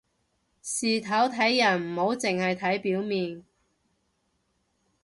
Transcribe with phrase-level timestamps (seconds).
[0.63, 3.43] 事頭睇人唔好淨係睇表面